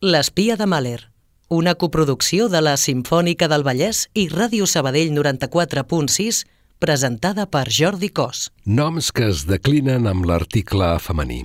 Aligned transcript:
L'espia 0.00 0.54
de 0.54 0.62
Mahler, 0.70 1.08
una 1.50 1.72
coproducció 1.74 2.44
de 2.46 2.60
la 2.62 2.76
Simfònica 2.78 3.48
del 3.50 3.64
Vallès 3.66 4.04
i 4.14 4.28
Ràdio 4.30 4.68
Sabadell 4.70 5.10
94.6, 5.10 6.44
presentada 6.78 7.48
per 7.50 7.64
Jordi 7.66 8.12
Cos. 8.14 8.44
Noms 8.62 9.08
que 9.10 9.26
es 9.26 9.42
declinen 9.50 10.06
amb 10.06 10.28
l'article 10.30 10.92
femení. 11.02 11.40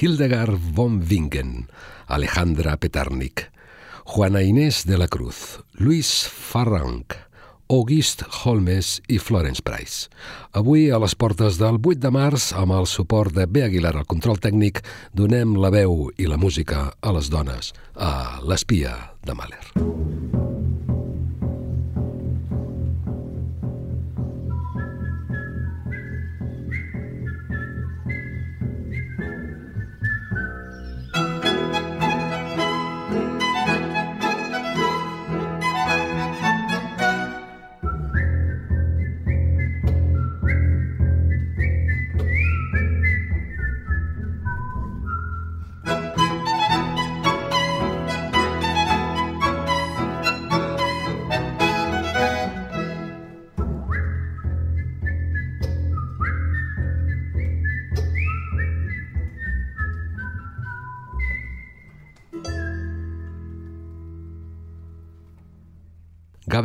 Hildegard 0.00 0.56
von 0.72 1.02
Wingen, 1.04 1.68
Alejandra 2.08 2.78
Petarnik, 2.80 3.50
Juana 4.08 4.40
Inés 4.40 4.86
de 4.88 4.96
la 4.96 5.12
Cruz, 5.12 5.60
Luis 5.76 6.24
Farranc, 6.32 7.12
August 7.68 8.24
Holmes 8.44 9.00
i 9.08 9.18
Florence 9.18 9.62
Price. 9.62 10.08
Avui, 10.56 10.88
a 10.90 10.98
les 10.98 11.14
portes 11.14 11.60
del 11.60 11.76
8 11.78 12.00
de 12.00 12.12
març, 12.14 12.50
amb 12.56 12.72
el 12.78 12.88
suport 12.88 13.34
de 13.36 13.46
B. 13.46 13.66
Aguilar 13.68 13.94
al 13.96 14.08
control 14.08 14.40
tècnic, 14.40 14.80
donem 15.12 15.56
la 15.60 15.72
veu 15.74 16.08
i 16.16 16.30
la 16.30 16.40
música 16.40 16.88
a 17.00 17.12
les 17.16 17.28
dones, 17.28 17.74
a 17.94 18.40
l'espia 18.48 18.96
de 19.24 19.36
Mahler. 19.36 20.17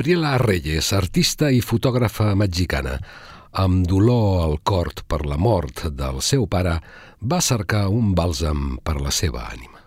Gabriela 0.04 0.36
Reyes, 0.36 0.90
artista 0.92 1.48
i 1.48 1.62
fotògrafa 1.64 2.34
mexicana, 2.36 2.98
amb 3.56 3.86
dolor 3.88 4.42
al 4.44 4.58
cor 4.68 4.90
per 5.08 5.22
la 5.24 5.38
mort 5.40 5.86
del 5.96 6.20
seu 6.20 6.44
pare, 6.44 6.74
va 7.24 7.40
cercar 7.40 7.86
un 7.88 8.12
bàlsam 8.12 8.82
per 8.84 8.98
la 9.00 9.14
seva 9.16 9.46
ànima. 9.48 9.80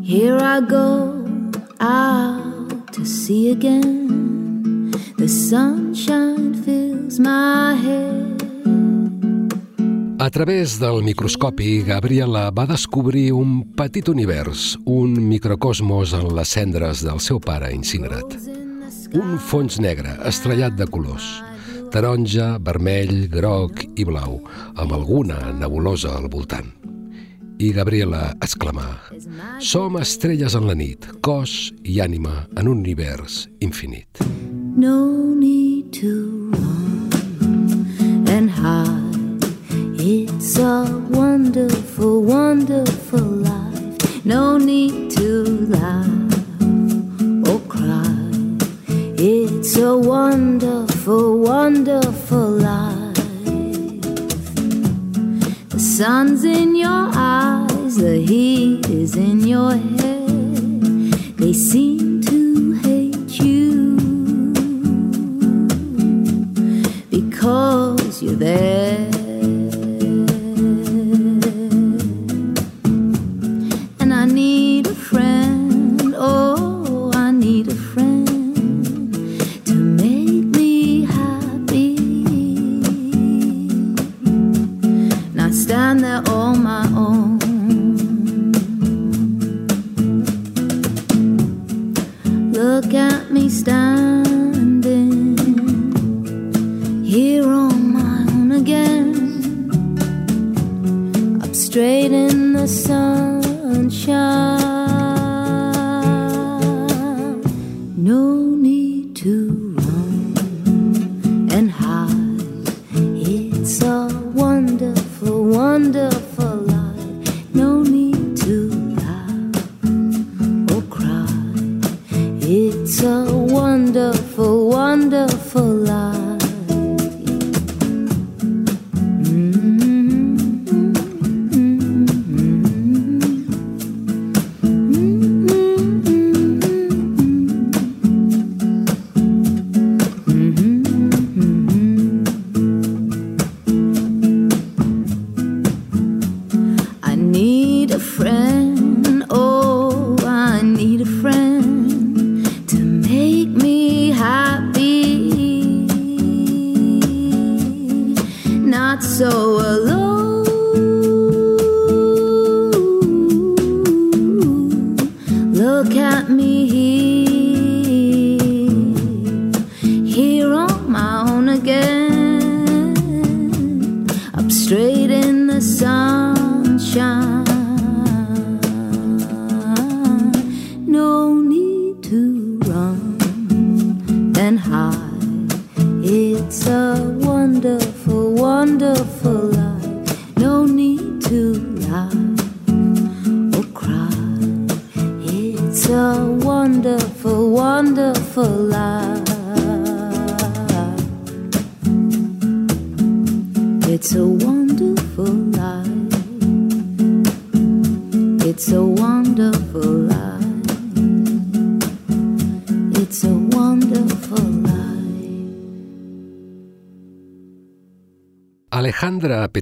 Here 0.00 0.40
I 0.40 0.64
go 0.64 1.20
out 1.84 2.88
to 2.96 3.04
see 3.04 3.50
again. 3.52 4.88
The 5.18 5.28
sunshine 5.28 6.54
fills 6.64 7.20
my 7.20 7.76
head. 7.76 8.40
A 10.20 10.30
través 10.30 10.80
del 10.80 11.04
microscopi, 11.04 11.82
Gabriela 11.86 12.50
va 12.50 12.64
descobrir 12.66 13.32
un 13.32 13.62
petit 13.78 14.08
univers, 14.08 14.76
un 14.84 15.12
microcosmos 15.28 16.12
en 16.12 16.26
les 16.34 16.50
cendres 16.56 17.04
del 17.06 17.20
seu 17.22 17.38
pare 17.38 17.70
incinerat. 17.70 18.34
Un 19.14 19.38
fons 19.38 19.78
negre, 19.78 20.16
estrellat 20.26 20.74
de 20.74 20.88
colors, 20.90 21.28
taronja, 21.94 22.56
vermell, 22.58 23.28
groc 23.30 23.84
i 23.94 24.08
blau, 24.08 24.40
amb 24.74 24.98
alguna 24.98 25.52
nebulosa 25.54 26.16
al 26.18 26.26
voltant. 26.34 26.74
I 27.62 27.70
Gabriela 27.78 28.32
exclamà, 28.42 28.90
som 29.62 30.02
estrelles 30.02 30.58
en 30.58 30.66
la 30.66 30.74
nit, 30.74 31.06
cos 31.22 31.70
i 31.86 32.02
ànima 32.02 32.48
en 32.58 32.66
un 32.66 32.82
univers 32.82 33.44
infinit. 33.62 34.26
No 34.74 34.98
need 35.38 35.92
to 36.02 36.50
run 36.58 38.26
and 38.26 38.50
hide. 38.50 38.97
It's 40.40 40.56
a 40.56 40.84
wonderful, 41.10 42.22
wonderful 42.22 43.18
life. 43.18 44.24
No 44.24 44.56
need 44.56 45.10
to 45.16 45.66
laugh 45.66 46.32
or 47.48 47.58
cry. 47.66 48.30
It's 49.18 49.76
a 49.76 49.98
wonderful, 49.98 51.40
wonderful 51.40 52.50
life. 52.50 53.16
The 55.70 55.80
sun's 55.80 56.44
in 56.44 56.76
your 56.76 57.10
eyes, 57.14 57.96
the 57.96 58.24
heat 58.24 58.88
is 58.88 59.16
in 59.16 59.40
your 59.40 59.72
head. 59.72 61.14
They 61.36 61.52
seem 61.52 62.22
to 62.22 62.74
hate 62.74 63.40
you 63.40 63.96
because 67.10 68.22
you're 68.22 68.36
there. 68.36 69.07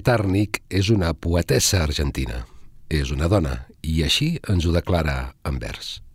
Petarnik 0.07 0.61
és 0.71 0.87
una 0.87 1.09
poetessa 1.11 1.81
argentina. 1.83 2.45
És 2.87 3.09
una 3.11 3.27
dona 3.27 3.65
i 3.83 4.05
així 4.05 4.27
ens 4.47 4.63
ho 4.63 4.71
declara 4.71 5.33
en. 5.43 5.59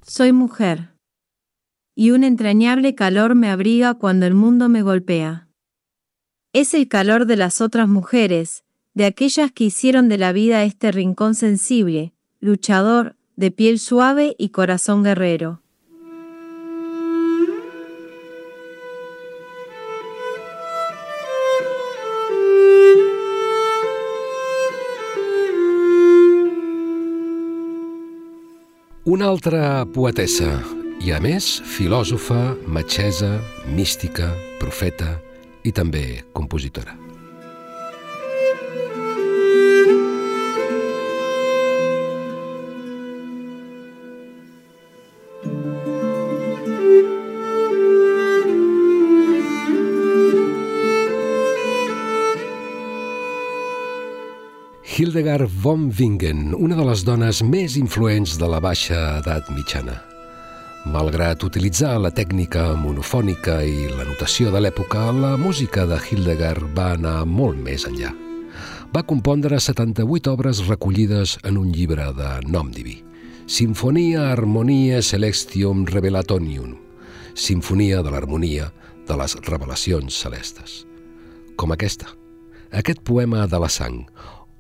Soy 0.09 0.33
mujer, 0.33 0.95
y 1.95 2.11
un 2.13 2.25
entrañable 2.25 2.95
calor 2.95 3.35
me 3.35 3.51
abriga 3.51 3.93
cuando 3.93 4.25
el 4.25 4.33
mundo 4.33 4.71
me 4.71 4.81
golpea. 4.81 5.49
Es 6.55 6.73
el 6.73 6.89
calor 6.89 7.27
de 7.27 7.37
las 7.37 7.61
otras 7.61 7.87
mujeres, 7.87 8.65
de 8.95 9.05
aquellas 9.05 9.53
que 9.53 9.65
hicieron 9.65 10.09
de 10.09 10.17
la 10.17 10.33
vida 10.33 10.65
este 10.65 10.91
rincón 10.91 11.35
sensible, 11.35 12.15
luchador, 12.41 13.17
de 13.37 13.51
piel 13.51 13.79
suave 13.79 14.35
y 14.39 14.49
corazón 14.49 15.03
guerrero. 15.03 15.62
Una 29.05 29.27
altra 29.27 29.83
poetessa, 29.91 30.61
i 31.03 31.11
a 31.11 31.19
més 31.19 31.49
filòsofa, 31.67 32.55
metgessa, 32.71 33.33
mística, 33.67 34.31
profeta 34.63 35.17
i 35.67 35.75
també 35.75 36.23
compositora. 36.31 37.02
Hildegard 54.93 55.49
von 55.49 55.89
Bingen, 55.89 56.53
una 56.53 56.77
de 56.77 56.85
les 56.85 57.01
dones 57.01 57.39
més 57.49 57.79
influents 57.81 58.35
de 58.37 58.45
la 58.45 58.59
baixa 58.61 58.99
edat 59.23 59.47
mitjana. 59.57 59.95
Malgrat 60.85 61.47
utilitzar 61.47 61.95
la 61.97 62.11
tècnica 62.13 62.67
monofònica 62.77 63.55
i 63.65 63.87
la 63.89 64.05
notació 64.05 64.51
de 64.53 64.61
l'època, 64.61 65.07
la 65.17 65.31
música 65.41 65.87
de 65.89 65.97
Hildegard 65.97 66.67
va 66.77 66.91
anar 66.99 67.23
molt 67.25 67.57
més 67.57 67.87
enllà. 67.89 68.11
Va 68.93 69.01
compondre 69.09 69.57
78 69.57 70.35
obres 70.37 70.61
recollides 70.67 71.39
en 71.41 71.57
un 71.63 71.73
llibre 71.73 72.11
de 72.19 72.35
nom 72.53 72.69
diví. 72.69 72.99
Sinfonia 73.49 74.29
Harmonia 74.35 75.01
Celestium 75.01 75.87
Revelatonium, 75.89 76.77
Sinfonia 77.33 78.05
de 78.05 78.13
l'Harmonia 78.13 78.69
de 79.09 79.17
les 79.17 79.39
Revelacions 79.49 80.21
Celestes. 80.21 80.83
Com 81.57 81.73
aquesta, 81.73 82.13
aquest 82.77 83.01
poema 83.09 83.49
de 83.49 83.65
la 83.65 83.73
sang, 83.73 84.03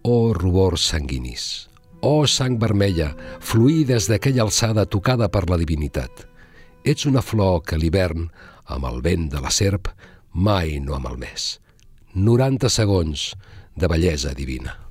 O 0.02 0.34
rubor 0.34 0.78
sanguinis, 0.82 1.68
Oh 2.02 2.26
sang 2.26 2.58
vermella, 2.58 3.12
fluir 3.38 3.84
des 3.86 4.08
d'aquella 4.10 4.42
alçada 4.42 4.82
tocada 4.90 5.28
per 5.30 5.44
la 5.46 5.58
divinitat. 5.60 6.24
Ets 6.82 7.06
una 7.06 7.22
flor 7.22 7.60
que 7.62 7.78
l'hivern, 7.78 8.26
amb 8.66 8.90
el 8.90 8.98
vent 9.06 9.28
de 9.30 9.38
la 9.38 9.54
serp, 9.54 9.92
mai 10.34 10.80
no 10.82 10.96
ha 10.96 11.02
malmès. 11.04 11.60
90 12.18 12.66
segons 12.66 13.28
de 13.78 13.86
bellesa 13.86 14.34
divina. 14.34 14.81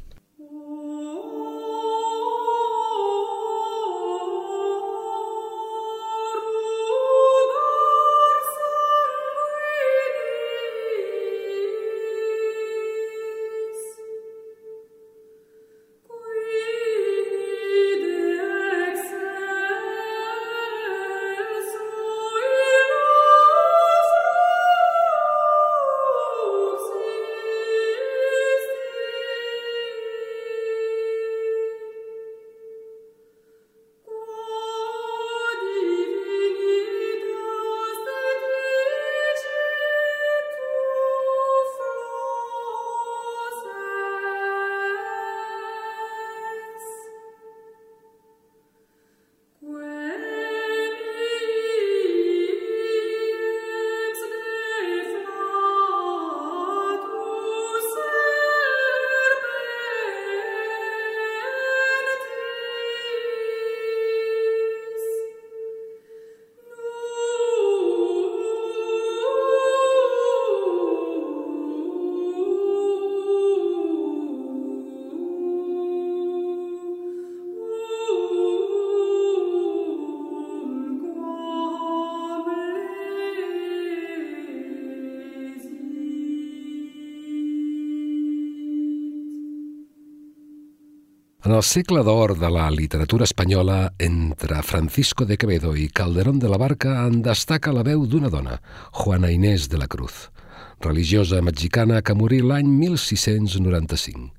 En 91.52 91.58
el 91.58 91.66
segle 91.68 92.00
d'or 92.08 92.38
de 92.40 92.48
la 92.48 92.70
literatura 92.72 93.26
espanyola, 93.26 93.92
entre 94.00 94.62
Francisco 94.64 95.26
de 95.26 95.36
Quevedo 95.36 95.74
i 95.76 95.90
Calderón 95.90 96.40
de 96.40 96.48
la 96.48 96.56
Barca 96.56 96.94
en 97.04 97.18
destaca 97.26 97.74
la 97.76 97.84
veu 97.84 98.06
d'una 98.08 98.30
dona, 98.32 98.62
Juana 98.96 99.34
Inés 99.36 99.68
de 99.68 99.82
la 99.82 99.90
Cruz, 99.92 100.32
religiosa 100.80 101.42
mexicana 101.44 102.00
que 102.08 102.16
morí 102.16 102.40
l'any 102.40 102.72
1695. 102.72 104.32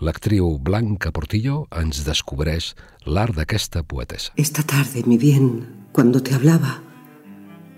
L'actriu 0.00 0.56
Blanca 0.56 1.12
Portillo 1.12 1.66
ens 1.76 2.06
descobreix 2.08 2.72
l'art 3.04 3.36
d'aquesta 3.36 3.84
poetessa. 3.84 4.32
Esta 4.40 4.64
tarde, 4.64 5.04
mi 5.04 5.20
bien, 5.20 5.90
cuando 5.92 6.22
te 6.22 6.32
hablaba, 6.32 6.80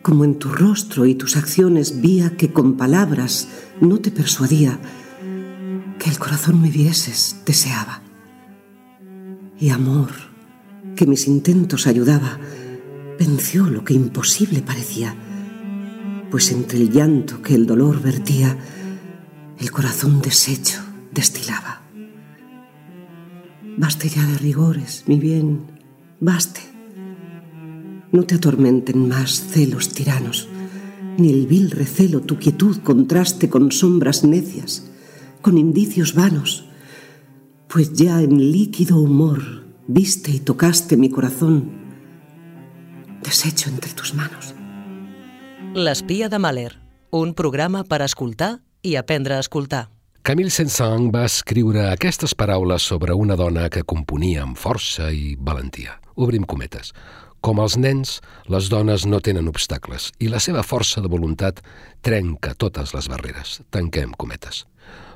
como 0.02 0.22
en 0.22 0.38
tu 0.38 0.54
rostro 0.54 1.04
y 1.04 1.16
tus 1.16 1.34
acciones 1.36 2.00
vía 2.00 2.36
que 2.36 2.52
con 2.52 2.76
palabras 2.76 3.48
no 3.80 3.98
te 3.98 4.12
persuadía, 4.12 4.78
que 5.98 6.10
el 6.10 6.18
corazón 6.20 6.62
me 6.62 6.70
vieses, 6.70 7.42
deseaba 7.44 8.06
y 9.60 9.70
amor, 9.70 10.10
que 10.94 11.06
mis 11.06 11.26
intentos 11.26 11.86
ayudaba, 11.86 12.38
venció 13.18 13.66
lo 13.66 13.84
que 13.84 13.94
imposible 13.94 14.62
parecía, 14.62 15.14
pues 16.30 16.52
entre 16.52 16.78
el 16.78 16.90
llanto 16.90 17.42
que 17.42 17.54
el 17.54 17.66
dolor 17.66 18.00
vertía, 18.00 18.56
el 19.58 19.70
corazón 19.70 20.20
deshecho 20.20 20.80
destilaba. 21.12 21.82
Baste 23.76 24.08
ya 24.08 24.24
de 24.26 24.38
rigores, 24.38 25.04
mi 25.06 25.18
bien, 25.18 25.62
baste. 26.20 26.60
No 28.12 28.24
te 28.24 28.36
atormenten 28.36 29.08
más 29.08 29.48
celos 29.50 29.90
tiranos, 29.90 30.48
ni 31.16 31.30
el 31.30 31.46
vil 31.46 31.70
recelo 31.70 32.20
tu 32.20 32.38
quietud 32.38 32.78
contraste 32.78 33.48
con 33.48 33.72
sombras 33.72 34.24
necias, 34.24 34.84
con 35.42 35.58
indicios 35.58 36.14
vanos 36.14 36.67
pues 37.68 37.92
ya 37.92 38.20
en 38.20 38.50
líquido 38.52 38.98
humor 38.98 39.66
viste 39.86 40.30
y 40.30 40.40
tocaste 40.40 40.96
mi 40.96 41.10
corazón, 41.10 41.70
deshecho 43.22 43.68
entre 43.70 43.92
tus 43.92 44.14
manos. 44.14 44.54
L'espia 45.74 46.28
de 46.28 46.38
Mahler, 46.38 46.78
un 47.10 47.34
programa 47.34 47.84
per 47.84 48.02
escoltar 48.02 48.60
i 48.82 48.96
aprendre 48.96 49.36
a 49.36 49.40
escoltar. 49.40 49.90
Camille 50.22 50.52
Saint-Saëns 50.52 51.12
va 51.12 51.24
escriure 51.28 51.86
aquestes 51.90 52.34
paraules 52.34 52.82
sobre 52.82 53.14
una 53.14 53.36
dona 53.36 53.68
que 53.72 53.84
componia 53.84 54.42
amb 54.44 54.58
força 54.60 55.12
i 55.12 55.36
valentia. 55.40 56.00
Obrim 56.16 56.44
cometes. 56.44 56.92
Com 57.40 57.60
els 57.62 57.76
nens, 57.78 58.18
les 58.50 58.68
dones 58.68 59.06
no 59.06 59.20
tenen 59.24 59.48
obstacles 59.48 60.10
i 60.18 60.28
la 60.28 60.40
seva 60.42 60.64
força 60.66 61.00
de 61.00 61.08
voluntat 61.08 61.62
trenca 62.02 62.56
totes 62.58 62.92
les 62.96 63.08
barreres. 63.08 63.60
Tanquem 63.70 64.12
cometes. 64.18 64.64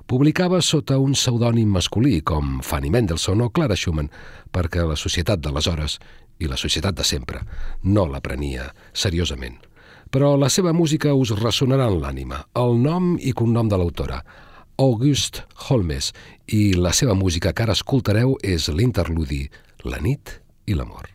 Publicava 0.07 0.61
sota 0.61 0.99
un 0.99 1.15
pseudònim 1.15 1.71
masculí 1.73 2.21
com 2.27 2.59
Fanny 2.65 2.91
Mendelssohn 2.91 3.45
o 3.45 3.51
Clara 3.55 3.77
Schumann 3.79 4.11
perquè 4.53 4.83
la 4.87 4.97
societat 4.99 5.41
d'aleshores 5.41 5.99
i 6.43 6.51
la 6.51 6.59
societat 6.59 6.97
de 6.99 7.07
sempre 7.07 7.45
no 7.85 8.07
la 8.11 8.21
prenia 8.21 8.71
seriosament. 8.93 9.61
Però 10.13 10.35
la 10.37 10.51
seva 10.53 10.75
música 10.77 11.15
us 11.15 11.33
ressonarà 11.39 11.87
en 11.89 12.01
l'ànima, 12.03 12.43
el 12.59 12.77
nom 12.83 13.15
i 13.21 13.33
cognom 13.33 13.71
de 13.71 13.79
l'autora, 13.81 14.21
August 14.77 15.43
Holmes, 15.69 16.13
i 16.53 16.75
la 16.75 16.93
seva 16.93 17.15
música 17.15 17.55
que 17.55 17.65
ara 17.65 17.79
escoltareu 17.79 18.37
és 18.43 18.69
l'interludi 18.69 19.47
La 19.85 20.03
nit 20.03 20.41
i 20.67 20.77
l'amor. 20.77 21.12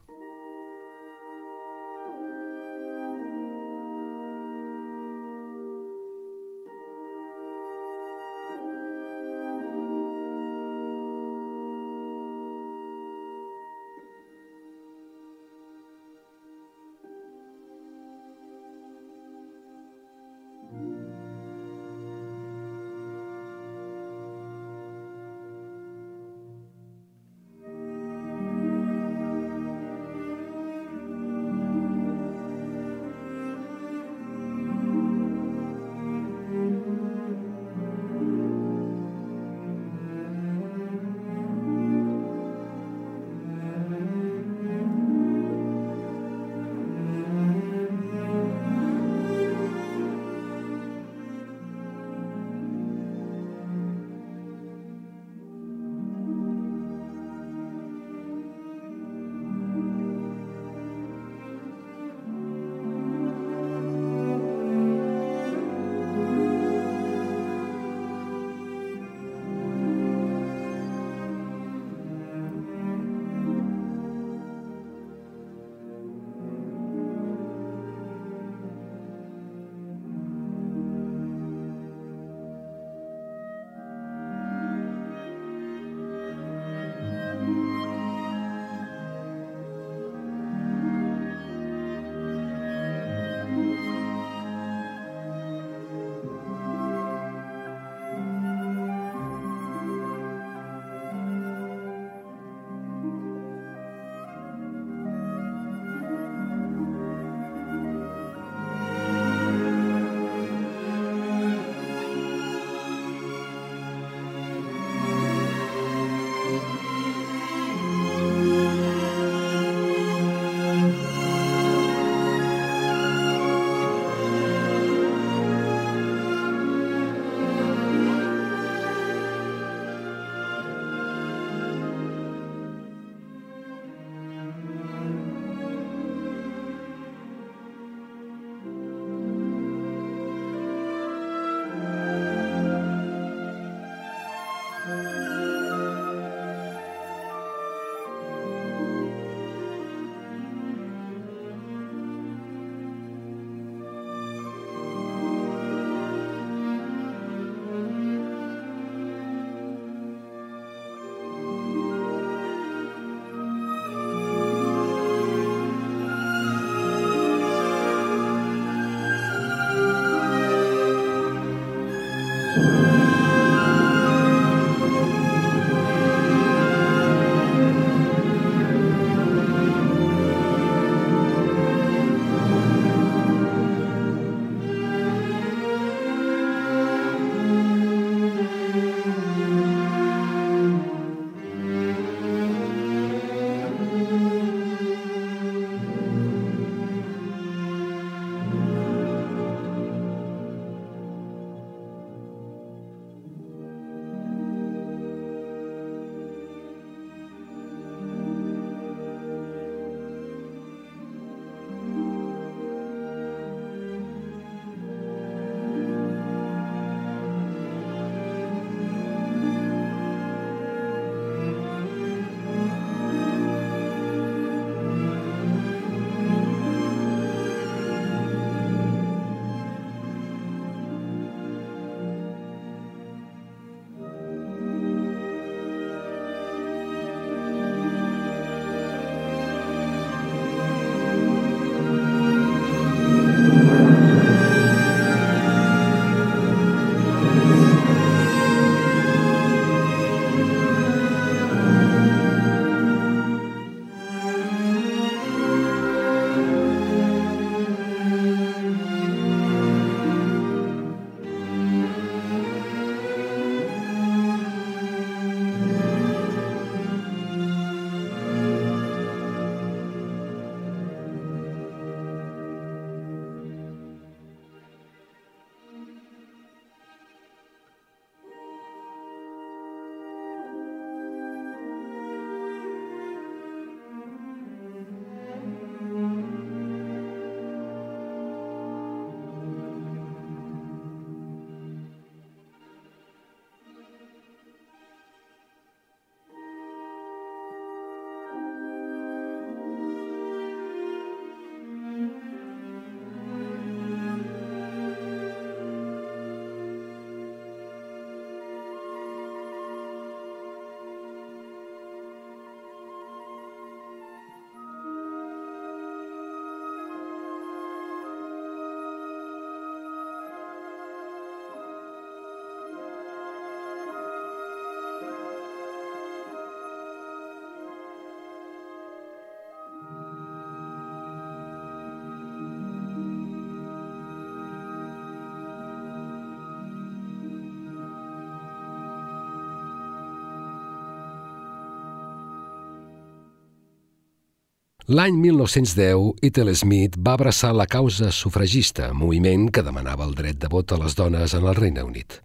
L'any 344.87 345.17
1910, 345.19 346.13
Ethel 346.23 346.53
Smith 346.55 346.93
va 347.03 347.17
abraçar 347.17 347.49
la 347.51 347.65
causa 347.67 348.07
sufragista, 348.15 348.93
moviment 348.95 349.49
que 349.51 349.59
demanava 349.59 350.05
el 350.07 350.13
dret 350.15 350.39
de 350.39 350.47
vot 350.47 350.71
a 350.71 350.77
les 350.79 350.95
dones 350.95 351.33
en 351.35 351.43
el 351.43 351.57
Regne 351.57 351.83
Unit, 351.83 352.21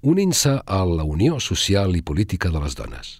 unint-se 0.00 0.54
a 0.64 0.78
la 0.88 1.04
Unió 1.04 1.36
Social 1.36 1.92
i 2.00 2.00
Política 2.00 2.48
de 2.48 2.64
les 2.64 2.78
Dones. 2.80 3.12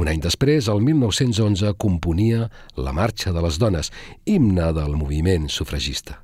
Un 0.00 0.08
any 0.08 0.24
després, 0.24 0.70
el 0.72 0.80
1911, 0.80 1.74
componia 1.76 2.48
La 2.80 2.96
Marxa 2.96 3.36
de 3.36 3.44
les 3.44 3.60
Dones, 3.60 3.92
himne 4.24 4.72
del 4.80 4.96
moviment 4.96 5.50
sufragista. 5.52 6.22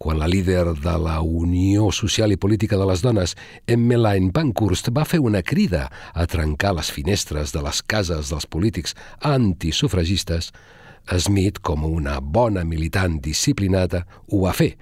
Quan 0.00 0.24
la 0.24 0.32
líder 0.32 0.72
de 0.80 0.98
la 1.04 1.20
Unió 1.20 1.92
Social 1.92 2.32
i 2.32 2.40
Política 2.40 2.80
de 2.80 2.88
les 2.88 3.04
Dones, 3.04 3.36
Emmeline 3.66 4.32
Pankhurst, 4.32 4.88
va 4.88 5.04
fer 5.04 5.20
una 5.20 5.44
crida 5.44 5.90
a 6.14 6.24
trencar 6.24 6.78
les 6.80 6.88
finestres 6.88 7.52
de 7.52 7.60
les 7.60 7.84
cases 7.84 8.32
dels 8.32 8.48
polítics 8.48 8.96
antisufragistes, 9.20 10.54
Smith, 11.18 11.60
com 11.62 11.84
una 11.84 12.20
bona 12.20 12.64
militant 12.64 13.18
disciplinada, 13.22 14.04
ho 14.30 14.44
va 14.46 14.54
fer 14.56 14.72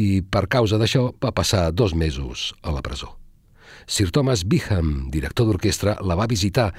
i 0.00 0.22
per 0.22 0.46
causa 0.50 0.78
d'això 0.80 1.10
va 1.22 1.32
passar 1.34 1.70
dos 1.72 1.94
mesos 1.94 2.52
a 2.62 2.72
la 2.74 2.82
presó. 2.82 3.14
Sir 3.86 4.08
Thomas 4.10 4.44
Beeham, 4.48 5.10
director 5.12 5.46
d'orquestra, 5.46 5.98
la 6.00 6.16
va 6.16 6.28
visitar 6.30 6.70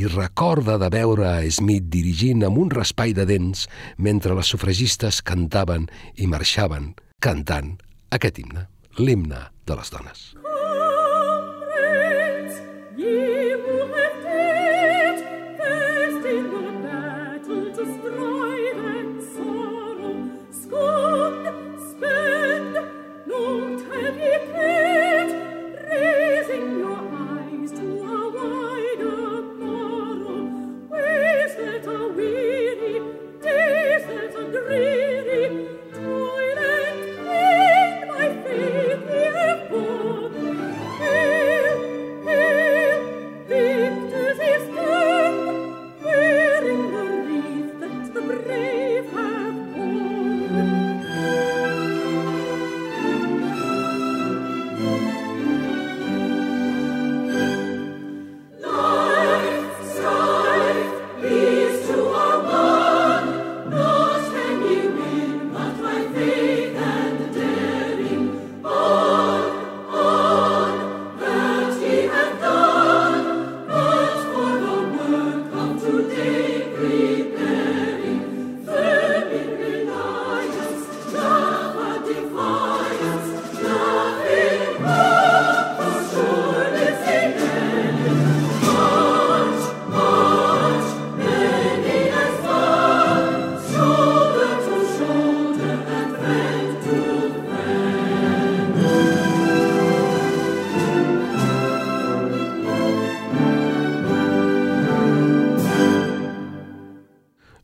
i 0.00 0.06
recorda 0.08 0.78
de 0.80 0.88
veure 0.92 1.26
a 1.28 1.50
Smith 1.52 1.90
dirigint 1.92 2.44
amb 2.46 2.60
un 2.62 2.72
raspall 2.72 3.12
de 3.16 3.26
dents 3.28 3.66
mentre 3.98 4.36
les 4.36 4.48
sufragistes 4.48 5.20
cantaven 5.22 5.88
i 6.16 6.30
marxaven 6.30 6.94
cantant 7.20 7.76
aquest 8.14 8.40
himne, 8.40 8.68
l'himne 8.98 9.48
de 9.66 9.76
les 9.76 9.92
dones. 9.92 10.43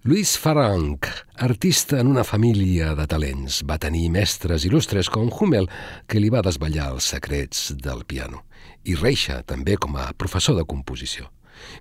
Louis 0.03 0.39
Farranc, 0.39 1.05
artista 1.37 2.01
en 2.01 2.07
una 2.07 2.23
família 2.25 2.95
de 2.97 3.05
talents, 3.05 3.59
va 3.69 3.77
tenir 3.77 4.07
mestres 4.09 4.65
il·lustres 4.65 5.11
com 5.13 5.29
Hummel, 5.29 5.67
que 6.09 6.23
li 6.23 6.31
va 6.33 6.41
desvetllar 6.41 6.87
els 6.95 7.11
secrets 7.13 7.67
del 7.77 8.07
piano, 8.09 8.41
i 8.89 8.97
Reixa, 8.97 9.43
també 9.45 9.77
com 9.77 9.99
a 10.01 10.07
professor 10.17 10.57
de 10.57 10.65
composició. 10.65 11.29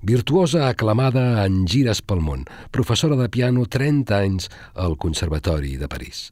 Virtuosa 0.04 0.66
aclamada 0.68 1.46
en 1.46 1.62
gires 1.64 2.04
pel 2.04 2.20
món, 2.20 2.44
professora 2.76 3.16
de 3.16 3.30
piano 3.32 3.64
30 3.64 4.20
anys 4.20 4.50
al 4.76 5.00
Conservatori 5.00 5.78
de 5.80 5.88
París. 5.88 6.26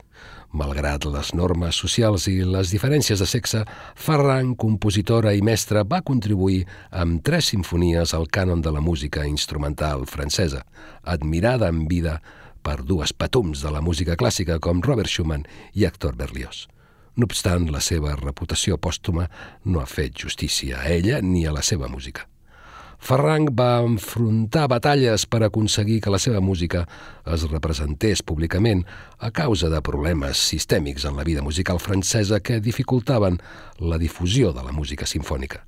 Malgrat 0.55 1.03
les 1.11 1.33
normes 1.35 1.75
socials 1.75 2.29
i 2.31 2.37
les 2.47 2.71
diferències 2.71 3.19
de 3.19 3.27
sexe, 3.27 3.63
Ferran, 3.99 4.53
compositora 4.55 5.33
i 5.35 5.43
mestra, 5.43 5.83
va 5.83 5.99
contribuir 6.01 6.61
amb 6.91 7.19
tres 7.23 7.51
sinfonies 7.51 8.13
al 8.15 8.29
cànon 8.31 8.63
de 8.63 8.71
la 8.71 8.81
música 8.81 9.25
instrumental 9.27 10.05
francesa, 10.07 10.63
admirada 11.03 11.67
en 11.67 11.83
vida 11.91 12.21
per 12.63 12.79
dues 12.83 13.11
patums 13.13 13.61
de 13.63 13.73
la 13.75 13.83
música 13.83 14.15
clàssica 14.15 14.59
com 14.63 14.81
Robert 14.83 15.11
Schumann 15.11 15.43
i 15.73 15.85
Héctor 15.85 16.15
Berlioz. 16.15 16.65
No 17.17 17.27
obstant, 17.27 17.67
la 17.73 17.81
seva 17.81 18.15
reputació 18.15 18.77
pòstuma 18.77 19.27
no 19.65 19.81
ha 19.81 19.89
fet 19.89 20.15
justícia 20.23 20.79
a 20.79 20.89
ella 20.93 21.19
ni 21.21 21.45
a 21.45 21.51
la 21.51 21.65
seva 21.65 21.89
música. 21.91 22.27
Ferrang 22.97 23.47
va 23.53 23.77
enfrontar 23.85 24.65
batalles 24.67 25.27
per 25.29 25.43
aconseguir 25.45 25.99
que 26.01 26.11
la 26.11 26.19
seva 26.19 26.41
música 26.41 26.83
es 27.25 27.45
representés 27.51 28.23
públicament 28.25 28.83
a 29.19 29.29
causa 29.31 29.69
de 29.69 29.81
problemes 29.85 30.41
sistèmics 30.41 31.05
en 31.05 31.15
la 31.15 31.23
vida 31.23 31.41
musical 31.41 31.79
francesa 31.79 32.39
que 32.41 32.59
dificultaven 32.59 33.39
la 33.79 33.97
difusió 33.97 34.51
de 34.51 34.63
la 34.65 34.73
música 34.73 35.05
sinfònica. 35.05 35.63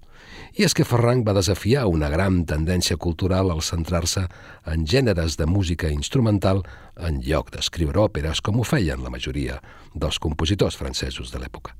I 0.57 0.65
és 0.65 0.73
que 0.73 0.85
Ferrang 0.87 1.21
va 1.23 1.35
desafiar 1.37 1.85
una 1.87 2.09
gran 2.09 2.41
tendència 2.49 2.97
cultural 2.97 3.51
al 3.53 3.61
centrar-se 3.61 4.25
en 4.65 4.87
gèneres 4.89 5.37
de 5.37 5.45
música 5.45 5.91
instrumental 5.93 6.63
en 6.97 7.21
lloc 7.23 7.53
d'escriure 7.53 8.01
òperes 8.09 8.41
com 8.41 8.59
ho 8.59 8.65
feien 8.65 9.05
la 9.05 9.13
majoria 9.13 9.61
dels 9.93 10.19
compositors 10.19 10.75
francesos 10.75 11.31
de 11.31 11.39
l'època. 11.39 11.77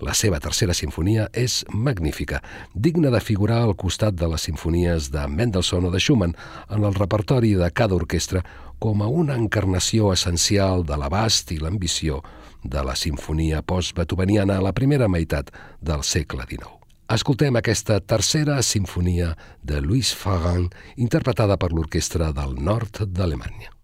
La 0.00 0.14
seva 0.16 0.38
tercera 0.40 0.72
sinfonia 0.72 1.26
és 1.36 1.60
magnífica, 1.76 2.38
digna 2.72 3.10
de 3.12 3.20
figurar 3.20 3.58
al 3.66 3.74
costat 3.76 4.16
de 4.16 4.28
les 4.32 4.46
sinfonies 4.48 5.10
de 5.12 5.26
Mendelssohn 5.28 5.84
o 5.84 5.90
de 5.92 6.00
Schumann 6.00 6.32
en 6.72 6.84
el 6.88 6.96
repertori 6.96 7.52
de 7.58 7.68
cada 7.70 7.98
orquestra 7.98 8.40
com 8.80 9.02
a 9.04 9.08
una 9.12 9.36
encarnació 9.36 10.14
essencial 10.14 10.86
de 10.88 10.96
l'abast 10.96 11.52
i 11.52 11.58
l'ambició 11.60 12.22
de 12.64 12.84
la 12.84 12.96
sinfonia 12.96 13.60
post-beethoveniana 13.60 14.56
a 14.56 14.64
la 14.64 14.72
primera 14.72 15.08
meitat 15.08 15.52
del 15.80 16.00
segle 16.02 16.48
XIX. 16.48 16.80
Escoltem 17.10 17.58
aquesta 17.58 17.98
tercera 18.00 18.60
sinfonia 18.62 19.34
de 19.66 19.82
Louis 19.84 20.14
Farran, 20.14 20.70
interpretada 20.96 21.58
per 21.58 21.72
l'orquestra 21.74 22.32
del 22.32 22.56
nord 22.56 23.02
d'Alemanya. 23.04 23.79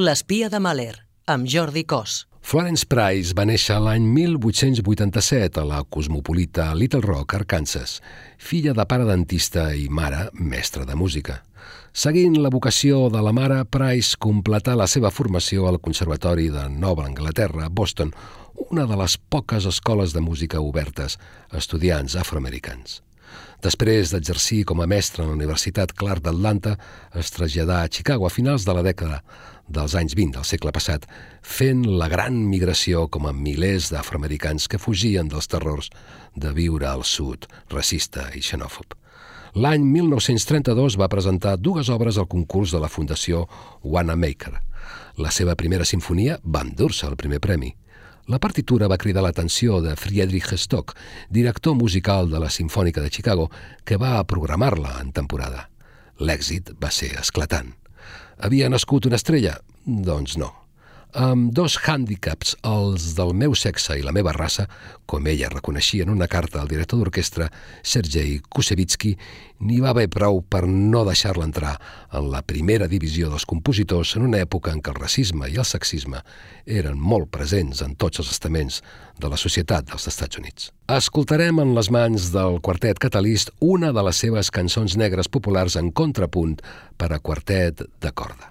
L'espia 0.00 0.46
de 0.48 0.56
Mahler, 0.56 0.94
amb 1.28 1.44
Jordi 1.44 1.82
Cos. 1.84 2.22
Florence 2.40 2.86
Price 2.88 3.34
va 3.36 3.44
néixer 3.44 3.74
l'any 3.84 4.06
1887 4.08 5.60
a 5.60 5.64
la 5.68 5.80
cosmopolita 5.84 6.70
Little 6.72 7.02
Rock, 7.04 7.34
Arkansas, 7.36 7.98
filla 8.40 8.72
de 8.72 8.86
pare 8.88 9.04
dentista 9.04 9.66
i 9.76 9.90
mare 9.92 10.30
mestra 10.32 10.86
de 10.88 10.96
música. 10.96 11.42
Seguint 11.92 12.38
la 12.40 12.48
vocació 12.54 13.10
de 13.12 13.20
la 13.20 13.34
mare, 13.36 13.60
Price 13.68 14.16
completà 14.16 14.78
la 14.78 14.88
seva 14.88 15.12
formació 15.12 15.68
al 15.68 15.82
Conservatori 15.84 16.48
de 16.48 16.64
Nova 16.72 17.04
Anglaterra, 17.04 17.68
Boston, 17.68 18.14
una 18.70 18.88
de 18.88 18.96
les 19.02 19.18
poques 19.20 19.68
escoles 19.68 20.16
de 20.16 20.24
música 20.24 20.64
obertes 20.64 21.20
a 21.50 21.60
estudiants 21.60 22.16
afroamericans. 22.16 23.02
Després 23.60 24.14
d'exercir 24.14 24.64
com 24.64 24.80
a 24.80 24.88
mestre 24.88 25.22
en 25.22 25.28
la 25.28 25.36
Universitat 25.36 25.92
Clark 25.92 26.24
d'Atlanta, 26.24 26.78
es 27.20 27.28
traslladà 27.34 27.82
a 27.82 27.90
Chicago 27.92 28.24
a 28.26 28.32
finals 28.32 28.64
de 28.64 28.72
la 28.72 28.84
dècada 28.86 29.20
dels 29.70 29.94
anys 29.94 30.16
20 30.18 30.36
del 30.36 30.46
segle 30.46 30.72
passat, 30.74 31.06
fent 31.42 31.84
la 31.86 32.08
gran 32.10 32.36
migració 32.50 33.06
com 33.08 33.26
a 33.26 33.34
milers 33.34 33.90
d'afroamericans 33.94 34.66
que 34.68 34.82
fugien 34.82 35.30
dels 35.30 35.48
terrors 35.50 35.90
de 36.34 36.52
viure 36.56 36.88
al 36.90 37.04
sud, 37.06 37.46
racista 37.70 38.28
i 38.34 38.42
xenòfob. 38.42 38.96
L'any 39.54 39.82
1932 39.82 40.94
va 41.00 41.10
presentar 41.10 41.56
dues 41.58 41.88
obres 41.90 42.18
al 42.18 42.28
concurs 42.30 42.70
de 42.70 42.78
la 42.82 42.90
Fundació 42.90 43.46
Wanamaker. 43.82 44.54
La 45.18 45.32
seva 45.34 45.56
primera 45.58 45.84
sinfonia 45.84 46.38
va 46.44 46.62
endur-se 46.62 47.08
el 47.08 47.18
primer 47.18 47.40
premi. 47.42 47.72
La 48.30 48.38
partitura 48.38 48.86
va 48.86 48.98
cridar 49.00 49.24
l'atenció 49.24 49.80
de 49.82 49.96
Friedrich 49.98 50.52
Stock, 50.54 50.94
director 51.30 51.74
musical 51.74 52.30
de 52.30 52.38
la 52.38 52.50
Sinfònica 52.50 53.02
de 53.02 53.10
Chicago, 53.10 53.50
que 53.84 53.98
va 53.98 54.22
programar-la 54.22 55.00
en 55.00 55.10
temporada. 55.10 55.66
L'èxit 56.20 56.70
va 56.78 56.92
ser 56.94 57.16
esclatant. 57.18 57.74
Havia 58.40 58.70
nascut 58.72 59.04
una 59.04 59.18
estrella? 59.20 59.58
Doncs 59.84 60.38
no. 60.40 60.59
Amb 61.10 61.50
dos 61.50 61.74
hàndicaps, 61.74 62.52
els 62.62 63.16
del 63.18 63.32
meu 63.34 63.56
sexe 63.58 63.96
i 63.98 64.02
la 64.06 64.12
meva 64.14 64.30
raça, 64.30 64.68
com 65.10 65.24
ella 65.26 65.48
reconeixia 65.50 66.04
en 66.04 66.12
una 66.12 66.28
carta 66.30 66.60
al 66.60 66.68
director 66.70 67.00
d'orquestra, 67.00 67.48
Sergei 67.82 68.36
Kusevitsky, 68.46 69.16
n'hi 69.66 69.80
va 69.82 69.90
haver 69.90 70.06
prou 70.06 70.38
per 70.46 70.68
no 70.68 71.02
deixar-la 71.08 71.48
entrar 71.48 71.72
en 72.14 72.28
la 72.30 72.44
primera 72.46 72.86
divisió 72.86 73.28
dels 73.28 73.44
compositors 73.44 74.14
en 74.16 74.28
una 74.28 74.38
època 74.38 74.70
en 74.70 74.78
què 74.78 74.94
el 74.94 75.00
racisme 75.00 75.50
i 75.50 75.58
el 75.58 75.66
sexisme 75.66 76.22
eren 76.64 76.94
molt 76.94 77.32
presents 77.34 77.82
en 77.82 77.96
tots 77.98 78.22
els 78.22 78.30
estaments 78.30 78.78
de 79.18 79.32
la 79.32 79.40
societat 79.40 79.90
dels 79.90 80.06
Estats 80.06 80.38
Units. 80.38 80.70
Escoltarem 80.94 81.58
en 81.58 81.74
les 81.74 81.90
mans 81.90 82.30
del 82.30 82.60
quartet 82.62 83.02
catalist 83.02 83.50
una 83.58 83.90
de 83.90 84.06
les 84.06 84.22
seves 84.22 84.54
cançons 84.54 84.94
negres 84.94 85.26
populars 85.26 85.74
en 85.74 85.90
contrapunt 85.90 86.60
per 86.96 87.10
a 87.10 87.18
quartet 87.18 87.82
de 87.98 88.14
corda. 88.14 88.49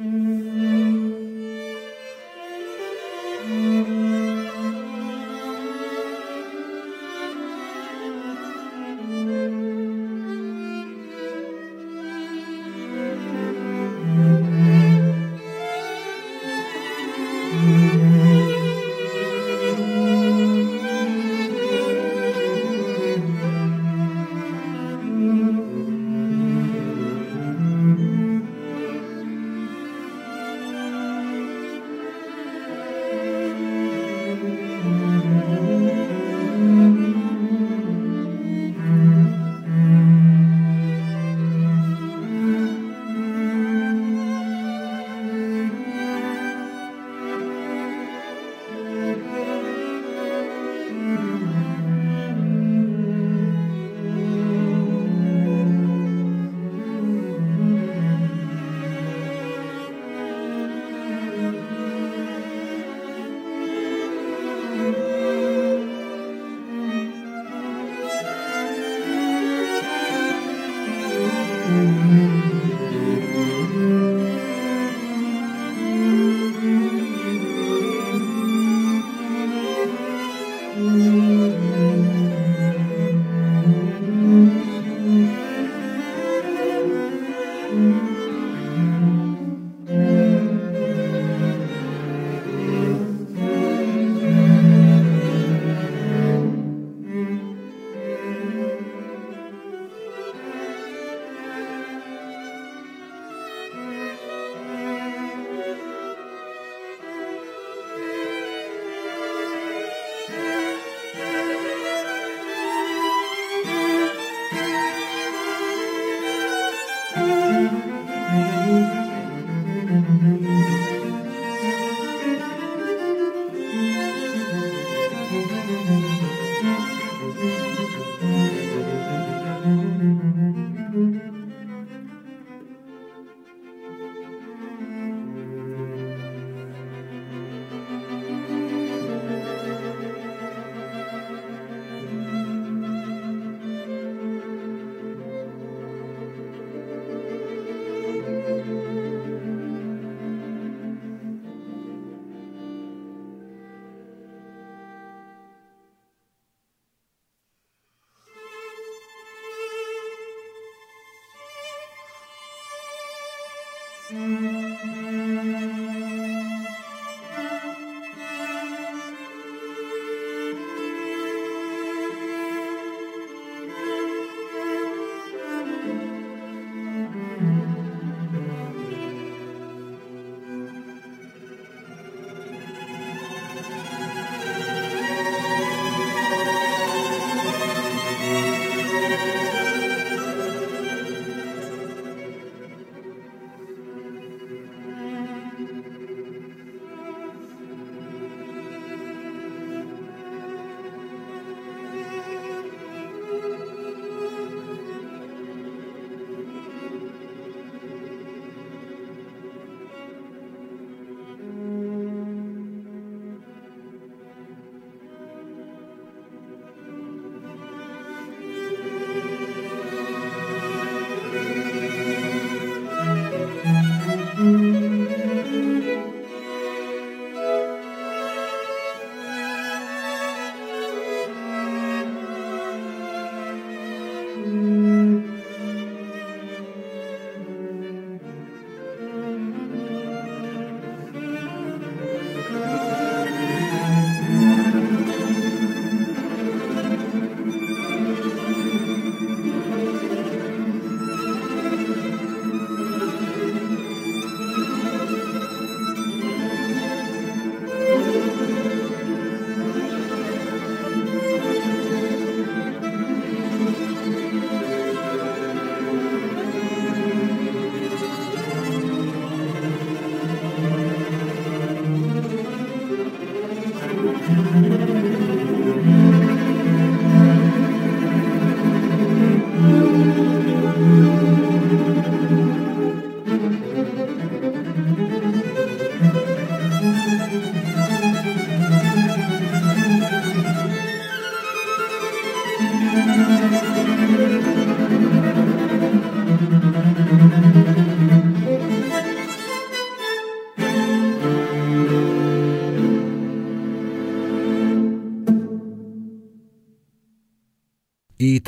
Hum. 0.00 0.49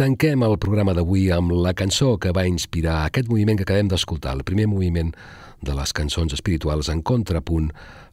Tanquem 0.03 0.43
el 0.43 0.57
programa 0.59 0.97
d'avui 0.99 1.29
amb 1.31 1.53
la 1.63 1.71
cançó 1.79 2.17
que 2.19 2.33
va 2.35 2.43
inspirar 2.49 3.05
aquest 3.05 3.29
moviment 3.31 3.61
que 3.61 3.63
acabem 3.63 3.87
d'escoltar, 3.87 4.33
el 4.35 4.43
primer 4.43 4.65
moviment 4.67 5.13
de 5.63 5.77
les 5.79 5.93
cançons 5.95 6.35
espirituals 6.35 6.91
en 6.91 7.05
contrapunt 7.07 7.69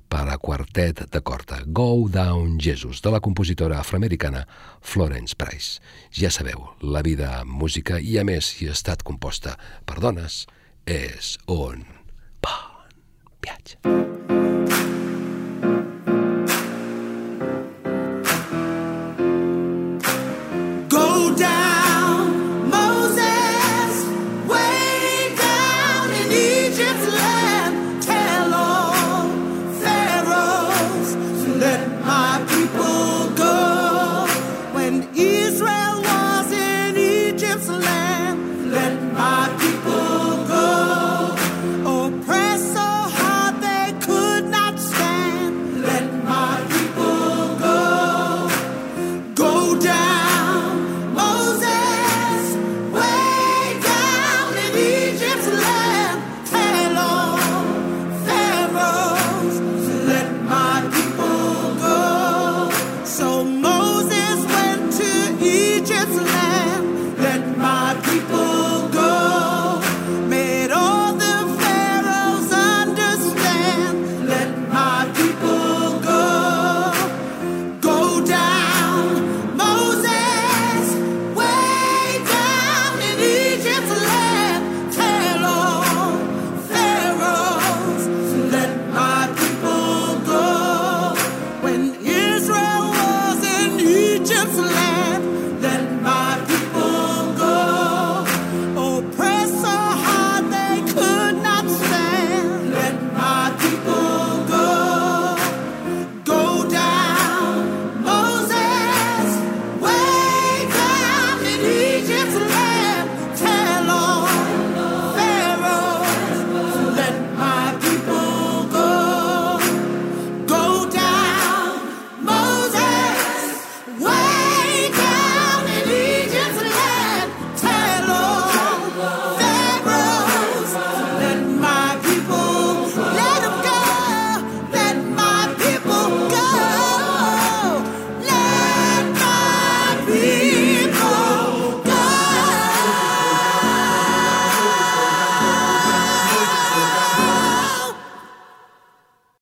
per 0.09 0.27
a 0.29 0.37
quartet 0.37 1.01
de 1.09 1.21
corda, 1.25 1.63
Go 1.65 2.05
Down 2.13 2.59
Jesus, 2.61 3.01
de 3.01 3.15
la 3.15 3.23
compositora 3.25 3.79
afroamericana 3.81 4.45
Florence 4.81 5.33
Price. 5.33 5.81
Ja 6.13 6.29
sabeu, 6.29 6.75
la 6.85 7.01
vida 7.01 7.39
amb 7.39 7.57
música 7.63 7.97
i, 7.97 8.19
a 8.21 8.27
més, 8.27 8.53
si 8.53 8.69
ha 8.69 8.77
estat 8.77 9.01
composta 9.01 9.57
per 9.89 9.97
dones, 9.97 10.43
és 10.85 11.37
un 11.49 11.85
bon 12.45 12.97
viatge. 13.41 14.18